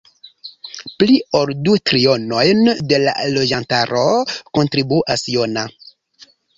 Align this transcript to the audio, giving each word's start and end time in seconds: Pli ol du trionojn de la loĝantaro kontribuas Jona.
Pli 1.01 1.17
ol 1.39 1.51
du 1.67 1.75
trionojn 1.91 2.73
de 2.95 3.01
la 3.05 3.15
loĝantaro 3.37 4.05
kontribuas 4.35 5.31
Jona. 5.39 5.71